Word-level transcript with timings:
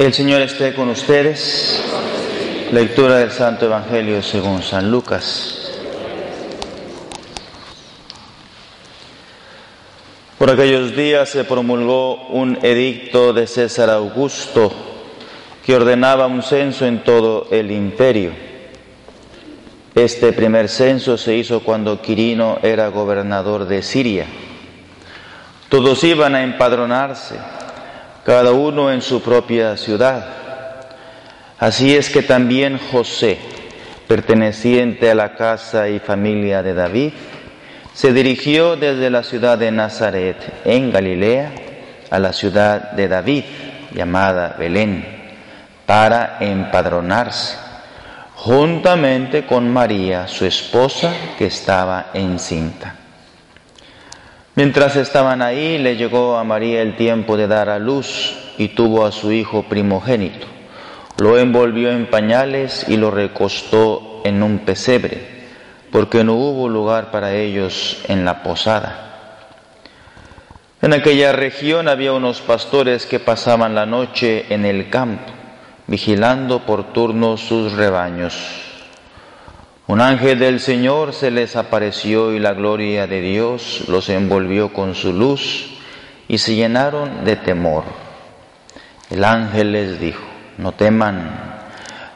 El 0.00 0.14
Señor 0.14 0.40
esté 0.40 0.72
con 0.72 0.88
ustedes. 0.88 1.84
Lectura 2.72 3.18
del 3.18 3.32
Santo 3.32 3.66
Evangelio 3.66 4.22
según 4.22 4.62
San 4.62 4.90
Lucas. 4.90 5.78
Por 10.38 10.48
aquellos 10.48 10.96
días 10.96 11.28
se 11.28 11.44
promulgó 11.44 12.28
un 12.28 12.58
edicto 12.62 13.34
de 13.34 13.46
César 13.46 13.90
Augusto 13.90 14.72
que 15.66 15.76
ordenaba 15.76 16.26
un 16.28 16.42
censo 16.42 16.86
en 16.86 17.04
todo 17.04 17.48
el 17.50 17.70
imperio. 17.70 18.32
Este 19.94 20.32
primer 20.32 20.70
censo 20.70 21.18
se 21.18 21.36
hizo 21.36 21.60
cuando 21.60 22.00
Quirino 22.00 22.58
era 22.62 22.88
gobernador 22.88 23.66
de 23.66 23.82
Siria. 23.82 24.24
Todos 25.68 26.02
iban 26.04 26.34
a 26.36 26.42
empadronarse 26.42 27.59
cada 28.24 28.52
uno 28.52 28.92
en 28.92 29.02
su 29.02 29.22
propia 29.22 29.76
ciudad. 29.76 30.24
Así 31.58 31.94
es 31.94 32.10
que 32.10 32.22
también 32.22 32.78
José, 32.90 33.38
perteneciente 34.08 35.10
a 35.10 35.14
la 35.14 35.34
casa 35.34 35.88
y 35.88 35.98
familia 35.98 36.62
de 36.62 36.74
David, 36.74 37.12
se 37.92 38.12
dirigió 38.12 38.76
desde 38.76 39.10
la 39.10 39.22
ciudad 39.22 39.58
de 39.58 39.70
Nazaret, 39.70 40.36
en 40.64 40.90
Galilea, 40.90 41.52
a 42.10 42.18
la 42.18 42.32
ciudad 42.32 42.92
de 42.92 43.08
David, 43.08 43.44
llamada 43.92 44.56
Belén, 44.58 45.04
para 45.86 46.38
empadronarse, 46.40 47.58
juntamente 48.36 49.44
con 49.44 49.68
María, 49.68 50.28
su 50.28 50.46
esposa, 50.46 51.12
que 51.36 51.46
estaba 51.46 52.06
encinta. 52.14 52.99
Mientras 54.56 54.96
estaban 54.96 55.42
ahí, 55.42 55.78
le 55.78 55.96
llegó 55.96 56.36
a 56.36 56.44
María 56.44 56.82
el 56.82 56.96
tiempo 56.96 57.36
de 57.36 57.46
dar 57.46 57.68
a 57.68 57.78
luz 57.78 58.36
y 58.58 58.68
tuvo 58.68 59.06
a 59.06 59.12
su 59.12 59.30
hijo 59.30 59.62
primogénito. 59.62 60.46
Lo 61.18 61.38
envolvió 61.38 61.90
en 61.90 62.06
pañales 62.06 62.84
y 62.88 62.96
lo 62.96 63.10
recostó 63.10 64.22
en 64.24 64.42
un 64.42 64.60
pesebre, 64.60 65.46
porque 65.92 66.24
no 66.24 66.34
hubo 66.34 66.68
lugar 66.68 67.10
para 67.10 67.34
ellos 67.34 68.02
en 68.08 68.24
la 68.24 68.42
posada. 68.42 69.06
En 70.82 70.94
aquella 70.94 71.32
región 71.32 71.88
había 71.88 72.12
unos 72.12 72.40
pastores 72.40 73.06
que 73.06 73.20
pasaban 73.20 73.74
la 73.74 73.86
noche 73.86 74.46
en 74.48 74.64
el 74.64 74.90
campo, 74.90 75.30
vigilando 75.86 76.60
por 76.60 76.92
turno 76.92 77.36
sus 77.36 77.72
rebaños. 77.72 78.69
Un 79.90 80.00
ángel 80.00 80.38
del 80.38 80.60
Señor 80.60 81.12
se 81.12 81.32
les 81.32 81.56
apareció 81.56 82.32
y 82.32 82.38
la 82.38 82.52
gloria 82.52 83.08
de 83.08 83.20
Dios 83.20 83.86
los 83.88 84.08
envolvió 84.08 84.72
con 84.72 84.94
su 84.94 85.12
luz 85.12 85.68
y 86.28 86.38
se 86.38 86.54
llenaron 86.54 87.24
de 87.24 87.34
temor. 87.34 87.82
El 89.10 89.24
ángel 89.24 89.72
les 89.72 89.98
dijo, 89.98 90.22
no 90.58 90.70
teman, 90.70 91.64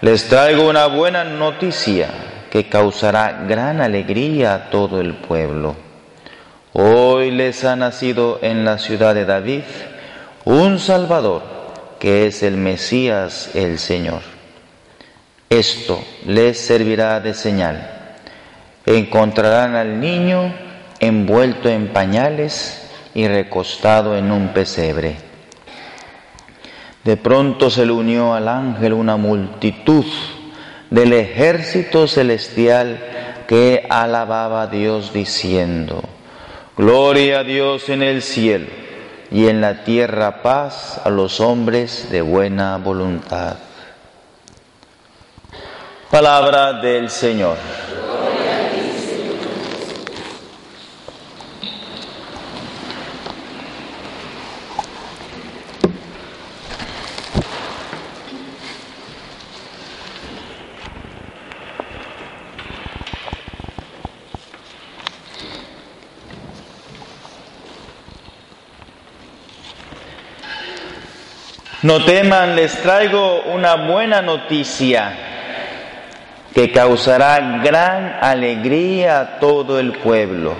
les 0.02 0.28
traigo 0.28 0.70
una 0.70 0.86
buena 0.86 1.25
noticia 1.25 2.11
que 2.48 2.69
causará 2.69 3.45
gran 3.48 3.80
alegría 3.80 4.55
a 4.55 4.70
todo 4.70 5.01
el 5.01 5.14
pueblo. 5.14 5.74
Hoy 6.74 7.33
les 7.33 7.64
ha 7.64 7.74
nacido 7.74 8.39
en 8.40 8.64
la 8.64 8.79
ciudad 8.79 9.17
de 9.17 9.24
David 9.24 9.64
un 10.45 10.79
Salvador, 10.79 11.42
que 11.98 12.29
es 12.29 12.45
el 12.45 12.57
Mesías 12.57 13.51
el 13.55 13.80
Señor. 13.80 14.33
Esto 15.55 16.03
les 16.27 16.59
servirá 16.59 17.20
de 17.20 17.33
señal. 17.33 17.89
Encontrarán 18.87 19.77
al 19.77 20.01
niño 20.01 20.53
envuelto 20.98 21.69
en 21.69 21.92
pañales 21.92 22.91
y 23.15 23.29
recostado 23.29 24.17
en 24.17 24.33
un 24.33 24.48
pesebre. 24.48 25.14
De 27.05 27.17
pronto 27.17 27.70
se 27.70 27.87
le 27.87 27.93
unió 27.93 28.35
al 28.35 28.48
ángel 28.48 28.95
una 28.95 29.17
multitud 29.17 30.05
del 30.91 31.13
ejército 31.13 32.09
celestial 32.09 32.98
que 33.47 33.87
alababa 33.89 34.63
a 34.63 34.67
Dios 34.67 35.13
diciendo, 35.13 36.03
Gloria 36.77 37.39
a 37.39 37.45
Dios 37.45 37.91
en 37.91 38.03
el 38.03 38.23
cielo 38.23 38.67
y 39.31 39.47
en 39.47 39.61
la 39.61 39.85
tierra 39.85 40.43
paz 40.43 41.01
a 41.05 41.11
los 41.11 41.39
hombres 41.39 42.09
de 42.11 42.23
buena 42.23 42.77
voluntad. 42.79 43.59
Palabra 46.14 46.75
del 46.75 47.11
Señor. 47.11 47.57
No 71.83 72.05
teman, 72.05 72.55
les 72.55 72.81
traigo 72.81 73.42
una 73.52 73.75
buena 73.75 74.23
noticia 74.23 75.33
que 76.55 76.70
causará 76.70 77.61
gran 77.65 78.17
alegría 78.20 79.20
a 79.20 79.41
todo 79.41 79.81
el 79.81 79.92
pueblo. 79.92 80.55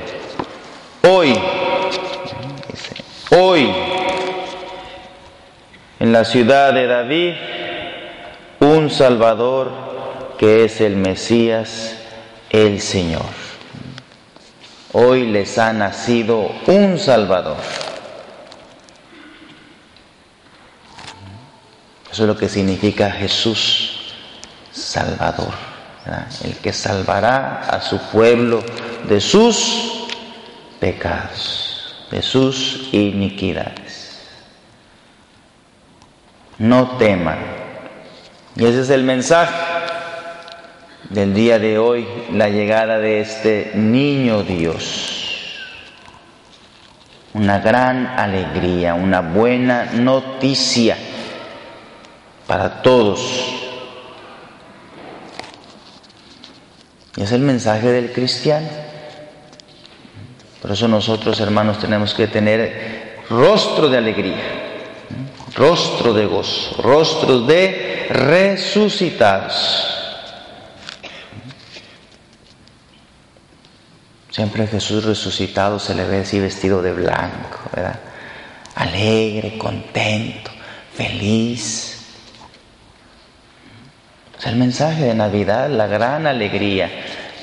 Hoy, 1.09 1.39
hoy, 3.31 3.73
en 6.01 6.13
la 6.13 6.25
ciudad 6.25 6.73
de 6.75 6.89
David, 6.89 7.35
un 8.59 8.91
Salvador 8.91 9.71
que 10.37 10.65
es 10.65 10.81
el 10.81 10.97
Mesías, 10.97 11.97
el 12.51 12.81
Señor. 12.81 13.45
Hoy 14.93 15.29
les 15.29 15.59
ha 15.59 15.73
nacido 15.73 16.51
un 16.67 16.99
Salvador. 16.99 17.57
Eso 22.11 22.23
es 22.23 22.29
lo 22.29 22.37
que 22.37 22.49
significa 22.49 23.11
Jesús, 23.13 24.13
Salvador 24.73 25.74
el 26.45 26.57
que 26.57 26.73
salvará 26.73 27.61
a 27.61 27.81
su 27.81 27.99
pueblo 28.11 28.63
de 29.09 29.21
sus 29.21 30.07
pecados, 30.79 32.07
de 32.11 32.21
sus 32.21 32.89
iniquidades. 32.93 34.21
No 36.59 36.97
teman. 36.99 37.39
Y 38.57 38.65
ese 38.65 38.83
es 38.83 38.91
el 38.91 39.03
mensaje 39.03 39.55
del 41.09 41.35
día 41.35 41.59
de 41.59 41.79
hoy, 41.79 42.07
la 42.33 42.49
llegada 42.49 42.99
de 42.99 43.21
este 43.21 43.73
niño 43.75 44.43
Dios. 44.43 45.11
Una 47.33 47.59
gran 47.59 48.07
alegría, 48.07 48.95
una 48.95 49.21
buena 49.21 49.87
noticia 49.87 50.97
para 52.47 52.83
todos 52.83 53.54
es 57.17 57.33
el 57.33 57.43
mensaje 57.43 57.91
del 57.91 58.13
cristiano. 58.13 58.69
Por 60.61 60.73
eso 60.73 60.89
nosotros, 60.89 61.39
hermanos, 61.41 61.79
tenemos 61.79 62.15
que 62.15 62.27
tener 62.27 63.23
rostro 63.29 63.89
de 63.89 63.99
alegría, 63.99 64.43
rostro 65.55 66.13
de 66.13 66.27
gozo, 66.27 66.83
rostro 66.83 67.41
de 67.43 68.07
resucitados. 68.11 69.91
Siempre 74.31 74.67
Jesús 74.67 75.05
resucitado 75.05 75.79
se 75.79 75.95
le 75.95 76.05
ve 76.07 76.21
así 76.21 76.41
vestido 76.41 76.83
de 76.83 76.93
blanco, 76.93 77.61
¿verdad? 77.73 78.01
Alegre, 78.75 79.57
contento, 79.59 80.51
feliz. 80.93 81.95
Es 84.37 84.47
el 84.47 84.57
mensaje 84.57 85.05
de 85.05 85.15
Navidad, 85.15 85.71
la 85.71 85.87
gran 85.87 86.27
alegría, 86.27 86.91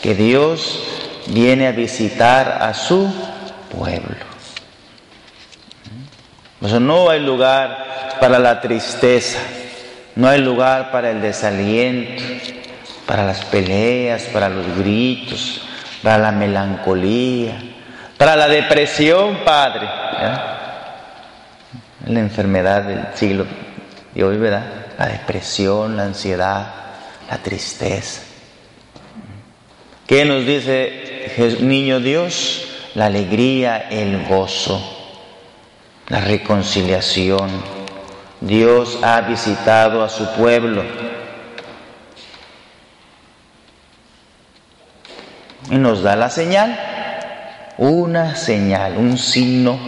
que 0.01 0.15
Dios 0.15 0.83
viene 1.27 1.68
a 1.68 1.71
visitar 1.71 2.59
a 2.62 2.74
su 2.74 3.12
pueblo. 3.77 4.15
no 6.80 7.09
hay 7.09 7.19
lugar 7.19 8.18
para 8.19 8.39
la 8.39 8.59
tristeza, 8.62 9.39
no 10.15 10.27
hay 10.27 10.42
lugar 10.42 10.92
para 10.92 11.12
el 11.12 11.21
desaliento, 11.21 12.24
para 13.06 13.25
las 13.25 13.44
peleas, 13.45 14.24
para 14.33 14.50
los 14.50 14.77
gritos, 14.77 15.62
para 16.01 16.18
la 16.18 16.31
melancolía, 16.31 17.59
para 18.18 18.36
la 18.36 18.48
depresión, 18.48 19.39
Padre. 19.45 19.88
La 22.06 22.19
enfermedad 22.19 22.83
del 22.83 23.07
siglo 23.13 23.45
de 24.13 24.24
hoy, 24.24 24.38
¿verdad? 24.38 24.65
La 24.98 25.07
depresión, 25.07 25.95
la 25.95 26.03
ansiedad, 26.03 26.68
la 27.30 27.38
tristeza. 27.38 28.31
¿Qué 30.12 30.25
nos 30.25 30.46
dice 30.46 31.56
niño 31.62 32.02
Dios? 32.02 32.68
La 32.96 33.06
alegría, 33.06 33.78
el 33.90 34.25
gozo, 34.25 34.81
la 36.10 36.19
reconciliación. 36.19 37.50
Dios 38.42 39.00
ha 39.04 39.22
visitado 39.22 40.04
a 40.04 40.10
su 40.10 40.30
pueblo. 40.34 40.84
Y 45.69 45.78
nos 45.78 46.04
da 46.04 46.18
la 46.18 46.30
señal, 46.30 46.78
una 47.78 48.36
señal, 48.36 48.98
un 48.98 49.18
signo. 49.18 49.80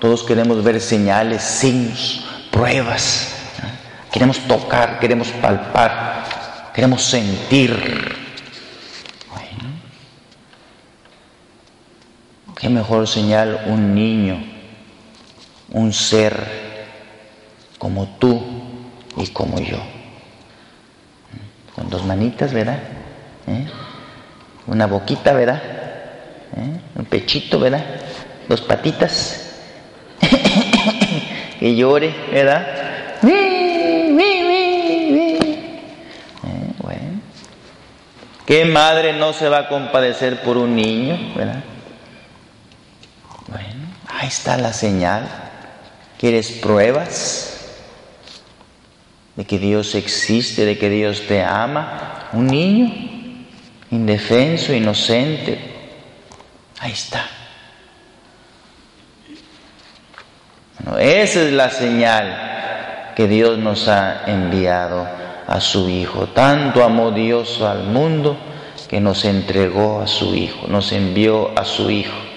Todos 0.00 0.24
queremos 0.24 0.64
ver 0.64 0.80
señales, 0.80 1.42
signos, 1.42 2.24
pruebas. 2.50 3.34
Queremos 4.10 4.38
tocar, 4.48 4.98
queremos 4.98 5.28
palpar, 5.28 6.24
queremos 6.72 7.02
sentir. 7.02 8.17
Qué 12.58 12.68
mejor 12.68 13.06
señal 13.06 13.60
un 13.66 13.94
niño, 13.94 14.42
un 15.70 15.92
ser 15.92 16.34
como 17.78 18.16
tú 18.18 18.42
y 19.16 19.28
como 19.28 19.60
yo. 19.60 19.78
Con 21.74 21.88
dos 21.88 22.04
manitas, 22.04 22.52
¿verdad? 22.52 22.78
¿Eh? 23.46 23.66
Una 24.66 24.86
boquita, 24.86 25.32
¿verdad? 25.32 25.62
¿Eh? 26.56 26.80
Un 26.96 27.04
pechito, 27.04 27.60
¿verdad? 27.60 27.84
Dos 28.48 28.60
patitas. 28.62 29.60
que 31.60 31.76
llore, 31.76 32.12
¿verdad? 32.32 32.66
¿Eh? 33.22 33.54
Bueno. 36.78 37.20
¿Qué 38.46 38.64
madre 38.64 39.12
no 39.12 39.32
se 39.32 39.48
va 39.48 39.58
a 39.58 39.68
compadecer 39.68 40.42
por 40.42 40.56
un 40.56 40.74
niño, 40.74 41.18
¿verdad? 41.36 41.62
Ahí 44.28 44.32
está 44.32 44.58
la 44.58 44.74
señal. 44.74 45.26
¿Quieres 46.18 46.50
pruebas 46.50 47.64
de 49.36 49.46
que 49.46 49.58
Dios 49.58 49.94
existe, 49.94 50.66
de 50.66 50.76
que 50.76 50.90
Dios 50.90 51.22
te 51.26 51.42
ama? 51.42 52.28
Un 52.34 52.48
niño 52.48 52.92
indefenso, 53.90 54.74
inocente. 54.74 55.58
Ahí 56.78 56.92
está. 56.92 57.24
Esa 60.98 61.42
es 61.44 61.52
la 61.54 61.70
señal 61.70 63.12
que 63.16 63.28
Dios 63.28 63.56
nos 63.56 63.88
ha 63.88 64.24
enviado 64.26 65.08
a 65.46 65.58
su 65.58 65.88
Hijo. 65.88 66.26
Tanto 66.26 66.84
amó 66.84 67.12
Dios 67.12 67.62
al 67.62 67.84
mundo 67.84 68.36
que 68.90 69.00
nos 69.00 69.24
entregó 69.24 70.02
a 70.02 70.06
su 70.06 70.34
Hijo, 70.34 70.66
nos 70.66 70.92
envió 70.92 71.58
a 71.58 71.64
su 71.64 71.90
Hijo. 71.90 72.27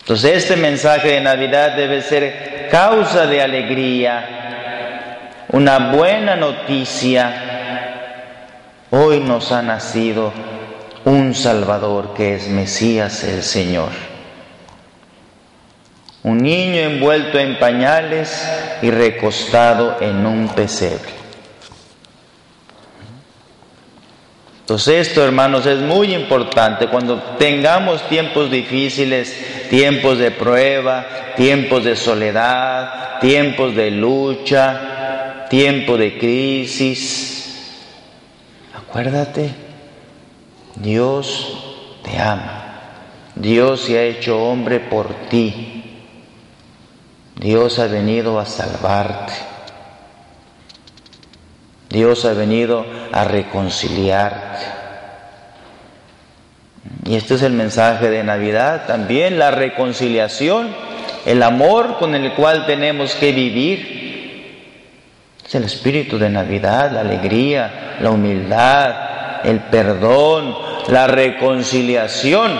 Entonces 0.00 0.44
este 0.44 0.56
mensaje 0.56 1.08
de 1.08 1.20
Navidad 1.20 1.76
debe 1.76 2.02
ser 2.02 2.68
causa 2.70 3.26
de 3.26 3.42
alegría, 3.42 5.46
una 5.48 5.90
buena 5.90 6.36
noticia. 6.36 7.46
Hoy 8.90 9.20
nos 9.20 9.52
ha 9.52 9.62
nacido 9.62 10.32
un 11.04 11.34
Salvador 11.34 12.14
que 12.14 12.34
es 12.34 12.48
Mesías 12.48 13.24
el 13.24 13.42
Señor. 13.42 13.90
Un 16.22 16.38
niño 16.38 16.80
envuelto 16.80 17.38
en 17.38 17.58
pañales 17.58 18.46
y 18.82 18.90
recostado 18.90 19.96
en 20.00 20.26
un 20.26 20.48
pesebre. 20.48 21.20
Entonces 24.60 25.08
esto, 25.08 25.24
hermanos, 25.24 25.66
es 25.66 25.78
muy 25.78 26.14
importante. 26.14 26.88
Cuando 26.88 27.20
tengamos 27.38 28.06
tiempos 28.08 28.50
difíciles, 28.50 29.59
tiempos 29.70 30.18
de 30.18 30.32
prueba, 30.32 31.06
tiempos 31.36 31.84
de 31.84 31.94
soledad, 31.94 33.20
tiempos 33.20 33.76
de 33.76 33.92
lucha, 33.92 35.46
tiempo 35.48 35.96
de 35.96 36.18
crisis, 36.18 37.70
acuérdate, 38.74 39.54
Dios 40.74 41.56
te 42.02 42.18
ama. 42.18 42.56
Dios 43.36 43.82
se 43.82 43.96
ha 43.96 44.02
hecho 44.02 44.42
hombre 44.42 44.80
por 44.80 45.14
ti. 45.28 46.02
Dios 47.36 47.78
ha 47.78 47.86
venido 47.86 48.40
a 48.40 48.46
salvarte. 48.46 49.32
Dios 51.88 52.24
ha 52.24 52.32
venido 52.32 52.84
a 53.12 53.24
reconciliarte. 53.24 54.79
Y 57.10 57.16
este 57.16 57.34
es 57.34 57.42
el 57.42 57.54
mensaje 57.54 58.08
de 58.08 58.22
Navidad 58.22 58.86
también, 58.86 59.36
la 59.36 59.50
reconciliación, 59.50 60.68
el 61.26 61.42
amor 61.42 61.98
con 61.98 62.14
el 62.14 62.34
cual 62.34 62.66
tenemos 62.66 63.16
que 63.16 63.32
vivir. 63.32 64.60
Es 65.44 65.52
el 65.56 65.64
espíritu 65.64 66.20
de 66.20 66.30
Navidad, 66.30 66.92
la 66.92 67.00
alegría, 67.00 67.96
la 68.00 68.12
humildad, 68.12 69.40
el 69.42 69.58
perdón, 69.58 70.54
la 70.86 71.08
reconciliación, 71.08 72.52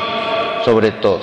sobre 0.65 0.91
todo. 0.91 1.21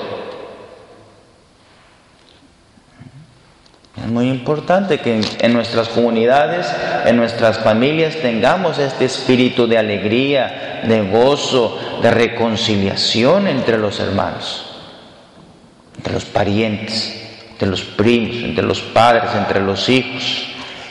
Es 3.97 3.97
muy 4.08 4.30
importante 4.30 5.00
que 5.00 5.22
en, 5.40 5.54
nuestras 5.54 5.90
comunidades, 5.90 6.68
en 7.06 7.18
nuestras 7.18 7.60
familias 7.60 8.16
tengamos 8.22 8.80
este 8.80 9.06
espíritu 9.06 9.68
de 9.68 9.78
alegría, 9.78 10.82
de 10.84 11.02
gozo, 11.02 11.78
de 12.02 12.12
reconciliación 12.12 13.48
entre 13.48 13.78
los 13.78 14.00
hermanos, 14.00 14.66
entre 15.98 16.14
los 16.14 16.26
parientes, 16.26 17.28
entre 17.52 17.68
los 17.68 17.82
primos, 17.82 18.36
entre 18.44 18.64
los 18.64 18.80
padres, 18.80 19.32
entre 19.36 19.62
los 19.62 19.90
hijos, 19.90 20.48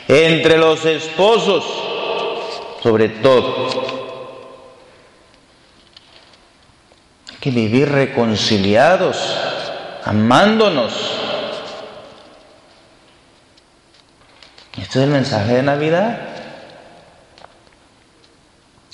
entre 0.09 0.59
los 0.59 0.85
esposos, 0.85 1.65
sobre 2.83 3.09
todo. 3.09 3.97
Hay 7.31 7.37
que 7.41 7.51
vivir 7.51 7.89
reconciliados, 7.89 9.17
amándonos 10.05 10.93
Este 14.87 15.01
es 15.01 15.05
el 15.07 15.11
mensaje 15.11 15.55
de 15.55 15.63
Navidad. 15.65 16.17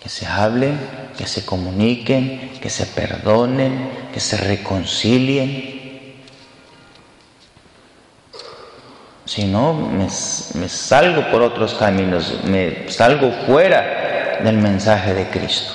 Que 0.02 0.08
se 0.08 0.26
hablen, 0.26 0.80
que 1.18 1.26
se 1.26 1.44
comuniquen, 1.44 2.58
que 2.62 2.70
se 2.70 2.86
perdonen, 2.86 3.90
que 4.10 4.18
se 4.18 4.38
reconcilien. 4.38 6.16
Si 9.26 9.44
no, 9.44 9.74
me, 9.74 10.08
salgo 10.08 11.30
por 11.30 11.42
otros 11.42 11.74
caminos, 11.74 12.42
me 12.44 12.90
salgo 12.90 13.30
fuera 13.46 14.38
del 14.42 14.56
mensaje 14.56 15.12
de 15.12 15.28
Cristo. 15.28 15.74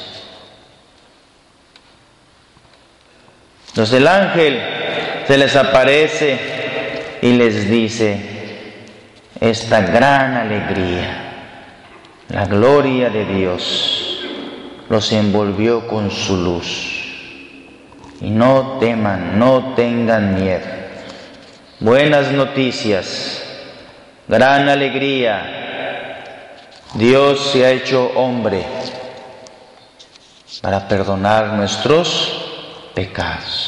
Entonces 3.68 3.98
el 3.98 4.08
ángel 4.08 4.60
se 5.28 5.38
les 5.38 5.56
aparece 5.56 6.40
y 7.22 7.34
les 7.34 7.70
dice, 7.70 8.37
esta 9.39 9.82
gran 9.82 10.36
alegría. 10.36 11.24
La 12.29 12.46
gloria 12.46 13.10
de 13.10 13.25
Dios 13.25 14.20
los 14.89 15.12
envolvió 15.12 15.88
con 15.88 16.12
su 16.12 16.38
luz. 16.38 16.94
Y 18.20 18.29
no 18.29 18.77
teman, 18.79 19.38
no 19.38 19.74
tengan 19.75 20.36
miedo. 20.36 20.65
Buenas 21.79 22.32
noticias, 22.32 23.44
gran 24.27 24.67
alegría. 24.67 25.53
Dios 26.96 27.51
se 27.51 27.65
ha 27.65 27.72
hecho 27.72 28.12
hombre 28.15 28.65
para 30.62 30.88
perdonar 30.88 31.53
nuestros 31.53 32.89
pecados. 32.96 33.67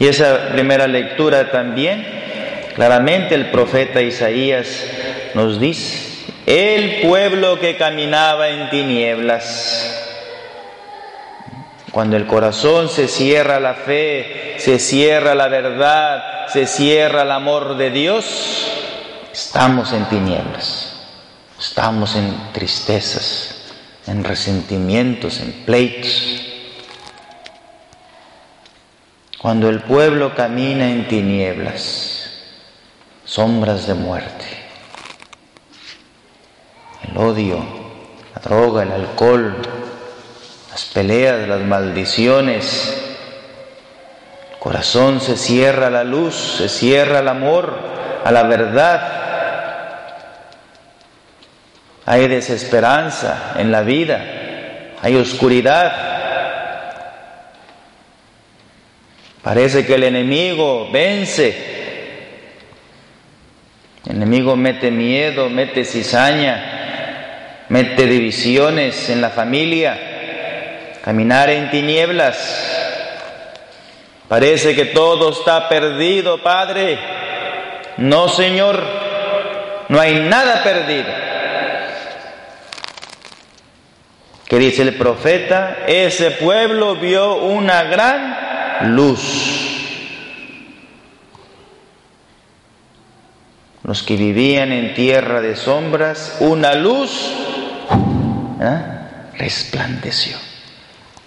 Y 0.00 0.06
esa 0.06 0.50
primera 0.50 0.86
lectura 0.86 1.50
también, 1.50 2.06
claramente 2.74 3.34
el 3.34 3.50
profeta 3.50 4.00
Isaías 4.00 4.84
nos 5.34 5.58
dice, 5.58 6.08
el 6.46 7.00
pueblo 7.06 7.58
que 7.58 7.76
caminaba 7.76 8.48
en 8.48 8.70
tinieblas, 8.70 10.04
cuando 11.90 12.16
el 12.16 12.26
corazón 12.26 12.88
se 12.88 13.08
cierra 13.08 13.58
la 13.58 13.74
fe, 13.74 14.54
se 14.58 14.78
cierra 14.78 15.34
la 15.34 15.48
verdad, 15.48 16.46
se 16.46 16.66
cierra 16.66 17.22
el 17.22 17.32
amor 17.32 17.76
de 17.76 17.90
Dios, 17.90 18.70
estamos 19.32 19.92
en 19.92 20.04
tinieblas, 20.04 21.06
estamos 21.58 22.14
en 22.14 22.52
tristezas, 22.52 23.72
en 24.06 24.22
resentimientos, 24.22 25.40
en 25.40 25.52
pleitos. 25.64 26.47
Cuando 29.38 29.68
el 29.68 29.82
pueblo 29.82 30.34
camina 30.34 30.90
en 30.90 31.06
tinieblas, 31.06 32.28
sombras 33.24 33.86
de 33.86 33.94
muerte, 33.94 34.44
el 37.08 37.16
odio, 37.16 37.64
la 38.34 38.42
droga, 38.42 38.82
el 38.82 38.90
alcohol, 38.90 39.56
las 40.72 40.84
peleas, 40.86 41.46
las 41.46 41.60
maldiciones, 41.60 43.00
el 44.50 44.58
corazón 44.58 45.20
se 45.20 45.36
cierra 45.36 45.86
a 45.86 45.90
la 45.90 46.02
luz, 46.02 46.34
se 46.58 46.68
cierra 46.68 47.20
al 47.20 47.28
amor, 47.28 47.78
a 48.24 48.32
la 48.32 48.42
verdad. 48.42 49.12
Hay 52.06 52.26
desesperanza 52.26 53.52
en 53.56 53.70
la 53.70 53.82
vida, 53.82 54.20
hay 55.00 55.14
oscuridad. 55.14 56.17
Parece 59.48 59.86
que 59.86 59.94
el 59.94 60.04
enemigo 60.04 60.90
vence. 60.92 61.56
El 64.04 64.16
enemigo 64.16 64.56
mete 64.56 64.90
miedo, 64.90 65.48
mete 65.48 65.86
cizaña, 65.86 67.64
mete 67.70 68.06
divisiones 68.06 69.08
en 69.08 69.22
la 69.22 69.30
familia, 69.30 70.98
caminar 71.02 71.48
en 71.48 71.70
tinieblas. 71.70 72.36
Parece 74.28 74.74
que 74.74 74.84
todo 74.84 75.30
está 75.30 75.66
perdido, 75.66 76.42
Padre. 76.42 76.98
No, 77.96 78.28
Señor, 78.28 78.84
no 79.88 79.98
hay 79.98 80.16
nada 80.16 80.62
perdido. 80.62 81.08
¿Qué 84.46 84.58
dice 84.58 84.82
el 84.82 84.92
profeta? 84.92 85.78
Ese 85.86 86.32
pueblo 86.32 86.96
vio 86.96 87.36
una 87.36 87.84
gran 87.84 88.47
luz. 88.82 89.68
Los 93.84 94.02
que 94.02 94.16
vivían 94.16 94.70
en 94.72 94.94
tierra 94.94 95.40
de 95.40 95.56
sombras, 95.56 96.36
una 96.40 96.74
luz 96.74 97.10
¿eh? 98.60 98.82
resplandeció. 99.38 100.36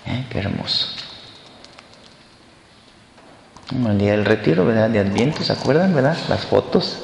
¿Eh? 0.05 0.25
Qué 0.29 0.39
hermoso. 0.39 0.89
El 3.72 3.98
día 3.98 4.12
del 4.12 4.25
retiro, 4.25 4.65
¿verdad? 4.65 4.89
De 4.89 5.00
Adviento, 5.00 5.43
¿se 5.43 5.53
acuerdan, 5.53 5.96
verdad? 5.96 6.17
Las 6.29 6.46
fotos 6.46 7.00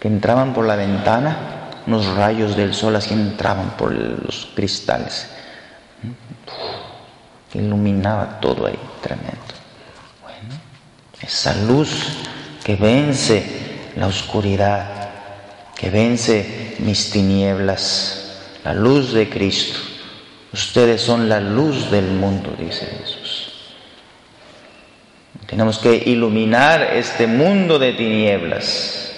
que 0.00 0.08
entraban 0.08 0.52
por 0.52 0.66
la 0.66 0.76
ventana, 0.76 1.70
unos 1.86 2.06
rayos 2.16 2.56
del 2.56 2.74
sol 2.74 2.96
así 2.96 3.14
entraban 3.14 3.70
por 3.78 3.92
los 3.92 4.50
cristales. 4.54 5.30
Iluminaba 7.54 8.40
todo 8.40 8.66
ahí, 8.66 8.78
tremendo 9.00 9.53
esa 11.24 11.54
luz 11.54 11.88
que 12.62 12.76
vence 12.76 13.42
la 13.96 14.06
oscuridad, 14.06 15.10
que 15.76 15.90
vence 15.90 16.76
mis 16.80 17.10
tinieblas, 17.10 18.40
la 18.62 18.74
luz 18.74 19.12
de 19.12 19.28
Cristo. 19.28 19.78
Ustedes 20.52 21.00
son 21.00 21.28
la 21.28 21.40
luz 21.40 21.90
del 21.90 22.06
mundo, 22.06 22.54
dice 22.58 22.86
Jesús. 22.86 23.52
Tenemos 25.46 25.78
que 25.78 25.94
iluminar 26.06 26.82
este 26.94 27.26
mundo 27.26 27.78
de 27.78 27.92
tinieblas. 27.92 29.12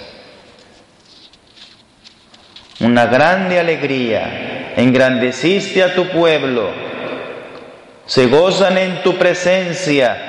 Una 2.79 3.07
grande 3.07 3.59
alegría, 3.59 4.73
engrandeciste 4.77 5.83
a 5.83 5.95
tu 5.95 6.07
pueblo, 6.09 6.69
se 8.05 8.27
gozan 8.27 8.77
en 8.77 9.03
tu 9.03 9.17
presencia 9.17 10.26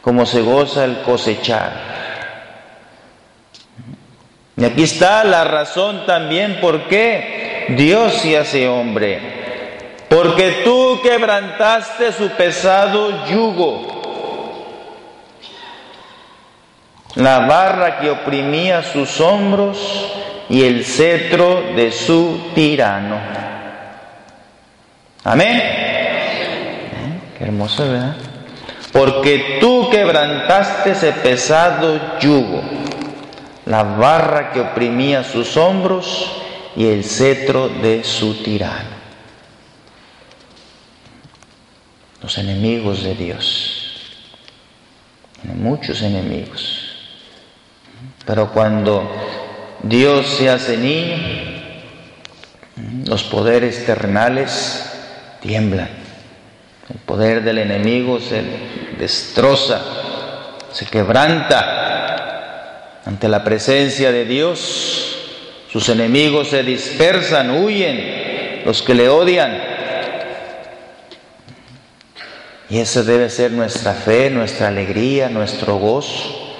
como 0.00 0.26
se 0.26 0.42
goza 0.42 0.84
el 0.84 1.02
cosechar. 1.02 1.90
Y 4.56 4.64
aquí 4.64 4.82
está 4.82 5.24
la 5.24 5.44
razón 5.44 6.04
también 6.06 6.58
por 6.60 6.86
qué 6.88 7.66
Dios 7.70 8.14
se 8.14 8.36
hace 8.36 8.68
hombre. 8.68 9.40
Porque 10.08 10.62
tú 10.64 11.00
quebrantaste 11.02 12.12
su 12.12 12.28
pesado 12.30 13.26
yugo, 13.26 13.86
la 17.14 17.40
barra 17.46 18.00
que 18.00 18.10
oprimía 18.10 18.82
sus 18.82 19.20
hombros 19.20 19.78
y 20.48 20.64
el 20.64 20.84
cetro 20.84 21.62
de 21.76 21.92
su 21.92 22.50
tirano. 22.54 23.18
Amén. 25.22 25.62
Qué 27.38 27.44
hermoso, 27.44 27.88
¿verdad? 27.88 28.16
Porque 28.92 29.58
tú 29.60 29.88
quebrantaste 29.90 30.92
ese 30.92 31.12
pesado 31.12 32.18
yugo, 32.18 32.62
la 33.66 33.82
barra 33.82 34.52
que 34.52 34.60
oprimía 34.60 35.22
sus 35.22 35.56
hombros 35.56 36.30
y 36.76 36.86
el 36.86 37.04
cetro 37.04 37.68
de 37.68 38.02
su 38.02 38.42
tirano. 38.42 39.00
Los 42.20 42.36
enemigos 42.36 43.02
de 43.02 43.14
Dios, 43.14 44.16
muchos 45.44 46.02
enemigos, 46.02 46.96
pero 48.26 48.50
cuando 48.50 49.10
Dios 49.82 50.26
se 50.26 50.50
hace 50.50 50.76
niño, 50.76 51.16
los 53.06 53.22
poderes 53.22 53.86
terrenales 53.86 54.92
tiemblan 55.40 56.00
el 56.90 56.98
poder 56.98 57.44
del 57.44 57.58
enemigo 57.58 58.18
se 58.18 58.42
destroza, 59.00 59.80
se 60.70 60.86
quebranta 60.86 61.80
ante 63.04 63.28
la 63.28 63.42
presencia 63.42 64.12
de 64.12 64.26
Dios. 64.26 65.16
Sus 65.72 65.88
enemigos 65.88 66.50
se 66.50 66.62
dispersan, 66.62 67.50
huyen, 67.50 68.62
los 68.64 68.82
que 68.82 68.94
le 68.94 69.08
odian. 69.08 69.58
Y 72.68 72.78
esa 72.78 73.02
debe 73.02 73.30
ser 73.30 73.50
nuestra 73.52 73.94
fe, 73.94 74.30
nuestra 74.30 74.68
alegría, 74.68 75.28
nuestro 75.28 75.76
gozo, 75.76 76.56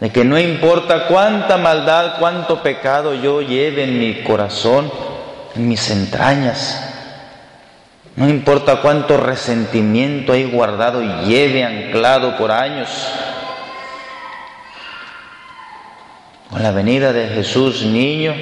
de 0.00 0.10
que 0.10 0.24
no 0.24 0.38
importa 0.38 1.06
cuánta 1.06 1.56
maldad, 1.56 2.18
cuánto 2.18 2.62
pecado 2.62 3.14
yo 3.14 3.42
lleve 3.42 3.84
en 3.84 3.98
mi 3.98 4.22
corazón, 4.24 4.90
en 5.54 5.68
mis 5.68 5.90
entrañas, 5.90 6.85
no 8.16 8.30
importa 8.30 8.80
cuánto 8.80 9.18
resentimiento 9.18 10.32
hay 10.32 10.44
guardado 10.44 11.02
y 11.02 11.26
lleve 11.26 11.62
anclado 11.64 12.36
por 12.38 12.50
años. 12.50 12.88
Con 16.50 16.62
la 16.62 16.70
venida 16.70 17.12
de 17.12 17.28
Jesús 17.28 17.82
niño, 17.82 18.34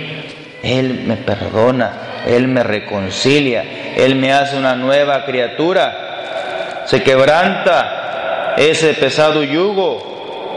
Él 0.62 1.02
me 1.06 1.16
perdona, 1.16 2.22
Él 2.24 2.46
me 2.46 2.62
reconcilia, 2.62 3.94
Él 3.96 4.14
me 4.14 4.32
hace 4.32 4.56
una 4.56 4.76
nueva 4.76 5.24
criatura. 5.24 6.84
Se 6.86 7.02
quebranta 7.02 8.54
ese 8.56 8.94
pesado 8.94 9.42
yugo, 9.42 10.56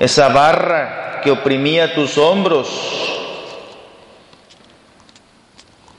esa 0.00 0.28
barra 0.28 1.20
que 1.22 1.30
oprimía 1.30 1.94
tus 1.94 2.16
hombros. 2.16 2.68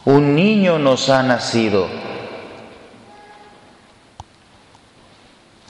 Un 0.06 0.34
niño 0.34 0.80
nos 0.80 1.10
ha 1.12 1.22
nacido 1.22 2.07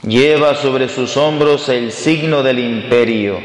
Lleva 0.08 0.56
sobre 0.56 0.88
sus 0.88 1.18
hombros 1.18 1.68
el 1.68 1.92
signo 1.92 2.42
del 2.42 2.60
imperio. 2.60 3.40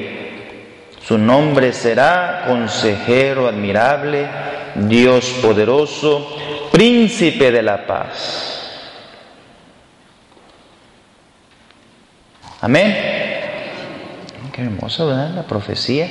Su 1.04 1.19
nombre 1.19 1.73
será 1.73 2.45
consejero 2.47 3.49
admirable, 3.49 4.28
Dios 4.76 5.28
poderoso, 5.42 6.37
príncipe 6.71 7.50
de 7.50 7.62
la 7.62 7.85
paz. 7.85 8.52
Amén. 12.61 12.97
Qué 14.52 14.62
hermoso, 14.62 15.09
¿verdad? 15.09 15.31
La 15.35 15.42
profecía 15.42 16.09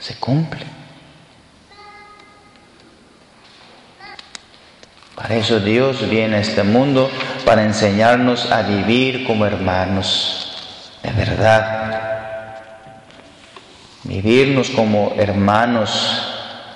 se 0.00 0.16
cumple. 0.16 0.66
Para 5.14 5.36
eso 5.36 5.60
Dios 5.60 6.08
viene 6.08 6.36
a 6.36 6.40
este 6.40 6.62
mundo, 6.62 7.08
para 7.50 7.64
enseñarnos 7.64 8.52
a 8.52 8.62
vivir 8.62 9.24
como 9.24 9.44
hermanos, 9.44 10.52
de 11.02 11.10
verdad. 11.10 12.60
Vivirnos 14.04 14.70
como 14.70 15.14
hermanos, 15.16 16.22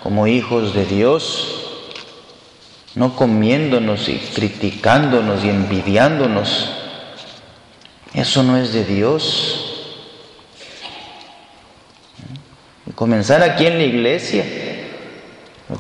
como 0.03 0.27
hijos 0.27 0.75
de 0.75 0.85
Dios, 0.85 1.61
no 2.97 3.15
comiéndonos 3.15 4.09
y 4.09 4.17
criticándonos 4.17 5.45
y 5.45 5.51
envidiándonos. 5.51 6.71
Eso 8.13 8.43
no 8.43 8.57
es 8.57 8.73
de 8.73 8.85
Dios. 8.85 9.85
Comenzar 12.97 13.45
aquí 13.45 13.67
en 13.67 13.79
la 13.79 13.85
iglesia, 13.85 14.45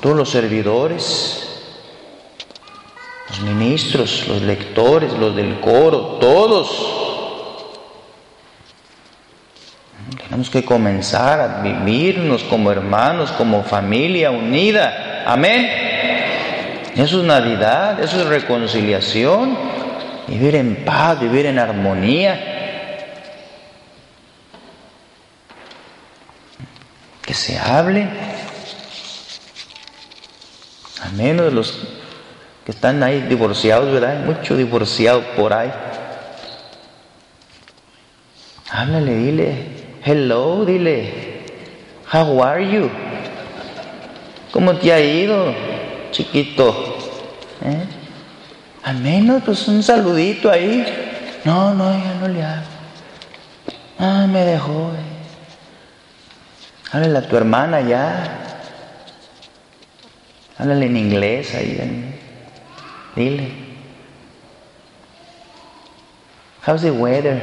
todos 0.01 0.15
los 0.15 0.31
servidores, 0.31 1.54
los 3.41 3.41
ministros, 3.41 4.29
los 4.29 4.43
lectores, 4.43 5.13
los 5.15 5.35
del 5.35 5.61
coro, 5.61 6.19
todos. 6.21 7.03
Tenemos 10.23 10.51
que 10.51 10.65
comenzar 10.65 11.41
a 11.41 11.63
vivirnos 11.63 12.45
como 12.45 12.71
hermanos, 12.71 13.33
como 13.33 13.65
familia 13.65 14.31
unida. 14.31 15.25
Amén. 15.27 15.69
Eso 16.97 17.21
es 17.21 17.25
Navidad, 17.25 18.01
eso 18.01 18.21
es 18.21 18.27
reconciliación, 18.27 19.57
vivir 20.29 20.55
en 20.55 20.85
paz, 20.85 21.19
vivir 21.19 21.47
en 21.47 21.59
armonía. 21.59 22.51
Que 27.23 27.35
se 27.35 27.59
hable, 27.59 28.07
a 31.03 31.09
menos 31.17 31.53
los 31.53 32.04
que 32.65 32.73
están 32.73 33.03
ahí 33.03 33.21
divorciados, 33.23 33.93
¿verdad? 33.93 34.19
Hay 34.19 34.25
mucho 34.25 34.57
divorciado 34.57 35.23
por 35.37 35.53
ahí. 35.53 35.71
Háblale, 38.71 39.15
dile, 39.15 39.57
hello, 40.05 40.65
dile, 40.65 41.45
how 42.13 42.43
are 42.43 42.71
you? 42.71 42.91
¿Cómo 44.51 44.75
te 44.77 44.93
ha 44.93 45.01
ido, 45.01 45.55
chiquito? 46.11 46.97
¿Eh? 47.65 47.85
Al 48.83 48.99
menos 48.99 49.43
pues 49.45 49.69
un 49.69 49.83
saludito 49.83 50.51
ahí. 50.51 50.85
No, 51.45 51.75
no, 51.75 51.91
ya 51.93 52.15
no 52.21 52.29
le 52.29 52.43
hago. 52.43 52.67
Ah, 53.99 54.27
me 54.29 54.45
dejó. 54.45 54.93
Eh. 54.93 55.15
Háblale 56.93 57.19
a 57.19 57.29
tu 57.29 57.37
hermana 57.37 57.81
ya. 57.81 58.39
Háblale 60.59 60.87
en 60.87 60.97
inglés 60.97 61.55
ahí. 61.55 62.15
Dile. 63.17 63.49
How's 66.67 66.83
the 66.83 66.91
weather? 66.91 67.41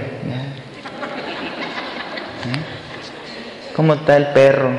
¿Cómo 3.75 3.93
está 3.93 4.17
el 4.17 4.27
perro? 4.27 4.71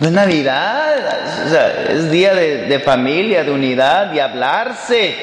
Es 0.00 0.10
Navidad, 0.10 1.90
es 1.90 2.10
día 2.10 2.34
de, 2.34 2.80
familia, 2.80 3.44
de 3.44 3.50
unidad, 3.50 4.06
de 4.06 4.22
hablarse. 4.22 5.14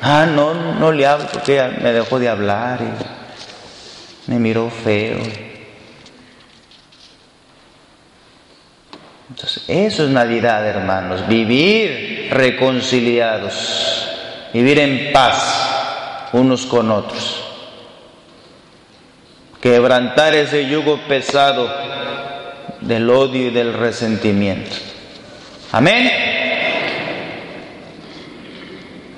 Ah, 0.00 0.26
no, 0.26 0.54
no 0.54 0.92
le 0.92 1.06
hablo 1.06 1.26
porque 1.30 1.62
me 1.82 1.92
dejó 1.92 2.18
de 2.18 2.28
hablar 2.28 2.80
y 2.80 4.30
me 4.30 4.38
miró 4.38 4.70
feo. 4.70 5.18
Eso 9.68 10.04
es 10.04 10.10
Navidad, 10.10 10.66
hermanos, 10.66 11.28
vivir 11.28 12.28
reconciliados, 12.30 14.08
vivir 14.54 14.78
en 14.78 15.12
paz 15.12 16.30
unos 16.32 16.64
con 16.64 16.90
otros, 16.90 17.44
quebrantar 19.60 20.34
ese 20.34 20.66
yugo 20.66 20.98
pesado 21.06 21.70
del 22.80 23.10
odio 23.10 23.48
y 23.48 23.50
del 23.50 23.74
resentimiento. 23.74 24.76
Amén. 25.72 26.10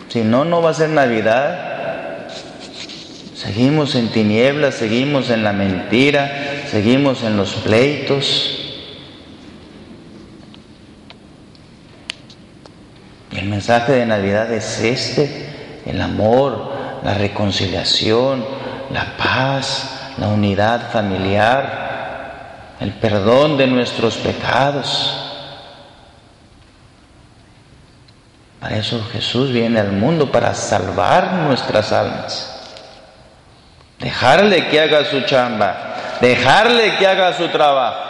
Si 0.09 0.23
no, 0.23 0.45
no 0.45 0.61
va 0.61 0.71
a 0.71 0.75
ser 0.75 0.89
Navidad. 0.89 2.29
Seguimos 3.35 3.95
en 3.95 4.09
tinieblas, 4.09 4.75
seguimos 4.75 5.31
en 5.31 5.45
la 5.45 5.53
mentira, 5.53 6.65
seguimos 6.69 7.23
en 7.23 7.37
los 7.37 7.53
pleitos. 7.55 8.66
Mensaje 13.57 13.93
de 13.93 14.05
Navidad 14.05 14.53
es 14.53 14.81
este, 14.81 15.83
el 15.87 16.03
amor, 16.03 16.73
la 17.03 17.15
reconciliación, 17.15 18.45
la 18.91 19.17
paz, 19.17 20.13
la 20.19 20.29
unidad 20.29 20.91
familiar, 20.91 22.75
el 22.81 22.93
perdón 22.93 23.57
de 23.57 23.67
nuestros 23.67 24.19
pecados. 24.19 25.11
Para 28.61 28.77
eso 28.77 29.03
Jesús 29.11 29.51
viene 29.51 29.81
al 29.81 29.93
mundo, 29.93 30.31
para 30.31 30.53
salvar 30.53 31.33
nuestras 31.33 31.93
almas. 31.93 32.61
Dejarle 33.99 34.69
que 34.69 34.83
haga 34.83 35.07
su 35.07 35.23
chamba, 35.23 35.95
dejarle 36.21 36.97
que 36.99 37.07
haga 37.07 37.33
su 37.33 37.49
trabajo. 37.49 38.01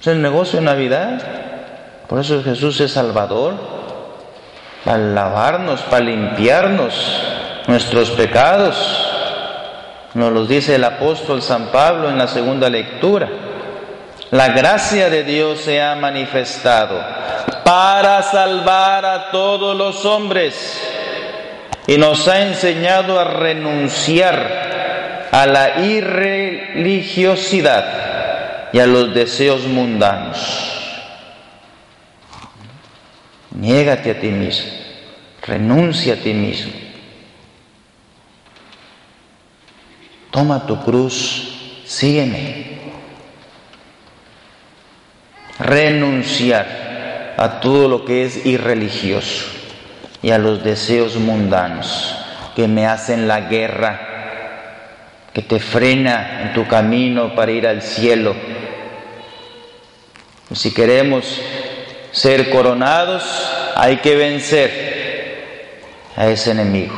Es 0.00 0.06
el 0.06 0.22
negocio 0.22 0.60
de 0.60 0.64
Navidad. 0.64 1.46
Por 2.08 2.20
eso 2.20 2.42
Jesús 2.42 2.80
es 2.80 2.92
Salvador, 2.92 3.54
para 4.84 4.98
lavarnos, 4.98 5.80
para 5.82 6.04
limpiarnos 6.04 6.94
nuestros 7.66 8.10
pecados. 8.10 8.76
Nos 10.14 10.32
los 10.32 10.48
dice 10.48 10.76
el 10.76 10.84
apóstol 10.84 11.42
San 11.42 11.66
Pablo 11.66 12.08
en 12.08 12.16
la 12.16 12.28
segunda 12.28 12.70
lectura. 12.70 13.28
La 14.30 14.50
gracia 14.50 15.10
de 15.10 15.24
Dios 15.24 15.58
se 15.60 15.82
ha 15.82 15.96
manifestado 15.96 17.00
para 17.64 18.22
salvar 18.22 19.04
a 19.04 19.32
todos 19.32 19.76
los 19.76 20.04
hombres 20.04 20.80
y 21.88 21.98
nos 21.98 22.28
ha 22.28 22.42
enseñado 22.42 23.18
a 23.18 23.24
renunciar 23.24 25.26
a 25.32 25.44
la 25.46 25.80
irreligiosidad 25.80 28.68
y 28.72 28.78
a 28.78 28.86
los 28.86 29.12
deseos 29.12 29.66
mundanos 29.66 30.75
Niégate 33.56 34.10
a 34.10 34.20
ti 34.20 34.28
mismo, 34.28 34.70
renuncia 35.42 36.14
a 36.14 36.16
ti 36.16 36.34
mismo. 36.34 36.72
Toma 40.30 40.66
tu 40.66 40.76
cruz, 40.84 41.82
sígueme. 41.86 42.76
Renunciar 45.58 47.34
a 47.38 47.60
todo 47.60 47.88
lo 47.88 48.04
que 48.04 48.26
es 48.26 48.44
irreligioso 48.44 49.46
y 50.20 50.30
a 50.30 50.38
los 50.38 50.62
deseos 50.62 51.16
mundanos 51.16 52.14
que 52.54 52.68
me 52.68 52.86
hacen 52.86 53.26
la 53.26 53.40
guerra, 53.40 54.00
que 55.32 55.40
te 55.40 55.60
frena 55.60 56.42
en 56.42 56.52
tu 56.52 56.66
camino 56.66 57.34
para 57.34 57.52
ir 57.52 57.66
al 57.66 57.80
cielo. 57.80 58.34
si 60.52 60.74
queremos 60.74 61.40
ser 62.16 62.48
coronados, 62.48 63.22
hay 63.74 63.98
que 63.98 64.16
vencer 64.16 65.44
a 66.16 66.28
ese 66.28 66.52
enemigo. 66.52 66.94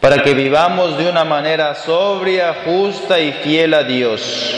Para 0.00 0.24
que 0.24 0.34
vivamos 0.34 0.98
de 0.98 1.08
una 1.08 1.24
manera 1.24 1.76
sobria, 1.76 2.56
justa 2.64 3.20
y 3.20 3.30
fiel 3.30 3.74
a 3.74 3.84
Dios, 3.84 4.56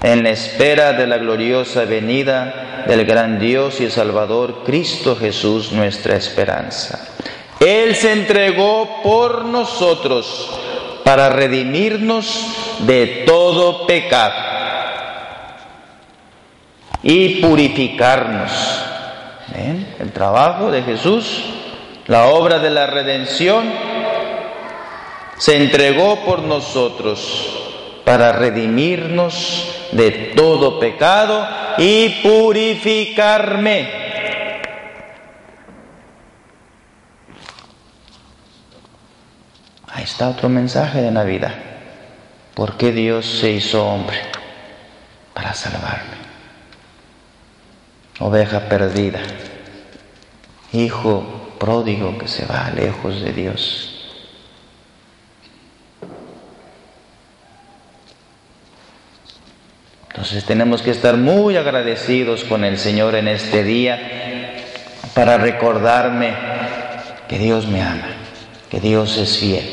en 0.00 0.22
la 0.22 0.30
espera 0.30 0.92
de 0.92 1.08
la 1.08 1.18
gloriosa 1.18 1.84
venida 1.86 2.84
del 2.86 3.04
gran 3.04 3.40
Dios 3.40 3.80
y 3.80 3.90
Salvador 3.90 4.62
Cristo 4.64 5.16
Jesús, 5.16 5.72
nuestra 5.72 6.14
esperanza. 6.14 7.08
Él 7.58 7.96
se 7.96 8.12
entregó 8.12 9.00
por 9.02 9.44
nosotros 9.44 10.56
para 11.02 11.30
redimirnos 11.30 12.46
de 12.86 13.24
todo 13.26 13.88
pecado 13.88 14.49
y 17.02 17.40
purificarnos. 17.40 18.50
El 19.98 20.12
trabajo 20.12 20.70
de 20.70 20.82
Jesús, 20.82 21.44
la 22.06 22.28
obra 22.28 22.58
de 22.58 22.70
la 22.70 22.86
redención, 22.86 23.70
se 25.36 25.56
entregó 25.56 26.24
por 26.24 26.40
nosotros 26.40 27.56
para 28.04 28.32
redimirnos 28.32 29.88
de 29.92 30.10
todo 30.34 30.78
pecado 30.78 31.46
y 31.78 32.08
purificarme. 32.22 34.00
Ahí 39.88 40.04
está 40.04 40.28
otro 40.28 40.48
mensaje 40.48 41.02
de 41.02 41.10
Navidad. 41.10 41.54
¿Por 42.54 42.76
qué 42.76 42.92
Dios 42.92 43.26
se 43.26 43.50
hizo 43.50 43.86
hombre? 43.86 44.18
Para 45.34 45.52
salvarme 45.54 46.19
oveja 48.20 48.68
perdida, 48.68 49.20
hijo 50.72 51.54
pródigo 51.58 52.16
que 52.18 52.28
se 52.28 52.46
va 52.46 52.70
lejos 52.70 53.20
de 53.22 53.32
Dios. 53.32 53.86
Entonces 60.08 60.44
tenemos 60.44 60.82
que 60.82 60.90
estar 60.90 61.16
muy 61.16 61.56
agradecidos 61.56 62.44
con 62.44 62.62
el 62.62 62.78
Señor 62.78 63.14
en 63.14 63.26
este 63.26 63.64
día 63.64 63.98
para 65.14 65.38
recordarme 65.38 66.34
que 67.26 67.38
Dios 67.38 67.66
me 67.66 67.80
ama, 67.80 68.08
que 68.70 68.80
Dios 68.80 69.16
es 69.16 69.38
fiel. 69.38 69.64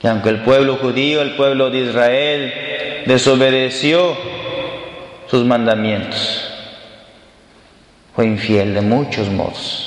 Que 0.00 0.08
aunque 0.08 0.30
el 0.30 0.42
pueblo 0.42 0.78
judío, 0.78 1.20
el 1.20 1.36
pueblo 1.36 1.68
de 1.68 1.80
Israel, 1.80 3.04
desobedeció 3.06 4.16
sus 5.30 5.44
mandamientos, 5.44 6.44
fue 8.16 8.26
infiel 8.26 8.74
de 8.74 8.80
muchos 8.80 9.28
modos. 9.28 9.86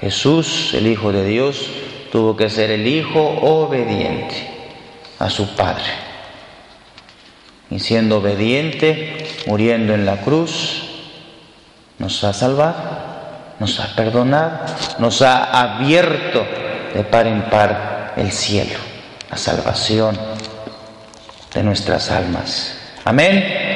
Jesús, 0.00 0.72
el 0.72 0.86
Hijo 0.86 1.12
de 1.12 1.24
Dios, 1.26 1.68
tuvo 2.10 2.36
que 2.36 2.48
ser 2.48 2.70
el 2.70 2.86
Hijo 2.86 3.20
obediente 3.20 4.48
a 5.18 5.28
su 5.28 5.54
Padre. 5.54 5.84
Y 7.70 7.78
siendo 7.78 8.18
obediente, 8.18 9.26
muriendo 9.46 9.94
en 9.94 10.06
la 10.06 10.22
cruz, 10.22 10.82
nos 11.98 12.24
ha 12.24 12.32
salvado, 12.32 12.74
nos 13.60 13.78
ha 13.78 13.94
perdonado, 13.94 14.60
nos 14.98 15.20
ha 15.22 15.76
abierto 15.76 16.44
de 16.94 17.04
par 17.04 17.26
en 17.26 17.42
par 17.42 18.14
el 18.16 18.32
cielo, 18.32 18.78
la 19.30 19.36
salvación 19.36 20.18
de 21.54 21.62
nuestras 21.62 22.10
almas. 22.10 22.81
Amén. 23.04 23.71